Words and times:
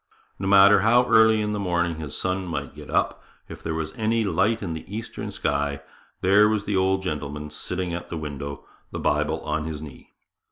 No 0.39 0.47
matter 0.47 0.79
how 0.79 1.07
early 1.07 1.41
in 1.41 1.51
the 1.51 1.59
morning 1.59 1.97
his 1.97 2.17
son 2.17 2.47
might 2.47 2.73
get 2.73 2.89
up, 2.89 3.21
if 3.47 3.61
there 3.61 3.75
was 3.75 3.93
any 3.95 4.23
light 4.23 4.63
in 4.63 4.73
the 4.73 4.83
eastern 4.91 5.29
sky, 5.29 5.79
there 6.21 6.49
was 6.49 6.65
the 6.65 6.75
old 6.75 7.03
gentleman 7.03 7.51
sitting 7.51 7.93
at 7.93 8.09
the 8.09 8.17
window, 8.17 8.65
the 8.89 8.97
Bible 8.97 9.41
on 9.41 9.65
his 9.65 9.79
knee. 9.79 10.11